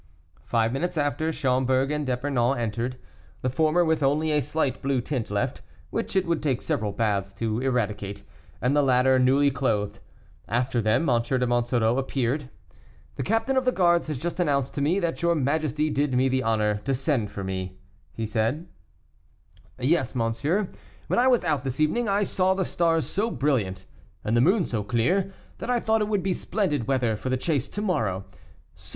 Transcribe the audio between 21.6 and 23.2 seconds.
this evening, I saw the stars